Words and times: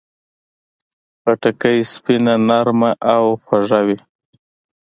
خټکی 1.21 1.77
سپینه، 1.91 2.35
نرمه 2.47 2.91
او 3.13 3.23
خوږه 3.43 3.81
وي. 3.85 3.97